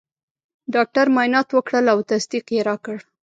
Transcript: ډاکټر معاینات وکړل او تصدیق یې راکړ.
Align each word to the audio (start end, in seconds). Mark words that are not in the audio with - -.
ډاکټر 0.73 1.05
معاینات 1.15 1.47
وکړل 1.51 1.85
او 1.93 1.99
تصدیق 2.11 2.45
یې 2.55 2.61
راکړ. 2.69 2.97